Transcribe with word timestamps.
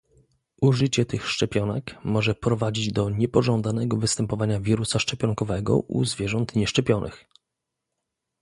Użycie 0.61 1.05
tych 1.05 1.27
szczepionek 1.27 1.95
może 2.03 2.35
prowadzić 2.35 2.91
do 2.91 3.09
niepożądanego 3.09 3.97
występowania 3.97 4.59
wirusa 4.59 4.99
szczepionkowego 4.99 5.79
u 5.79 6.05
zwierząt 6.05 6.55
nieszczepionych 6.55 7.25